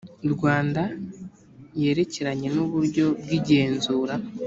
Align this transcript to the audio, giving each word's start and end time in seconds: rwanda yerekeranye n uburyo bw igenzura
rwanda 0.33 0.81
yerekeranye 1.81 2.47
n 2.55 2.57
uburyo 2.65 3.05
bw 3.21 3.29
igenzura 3.37 4.15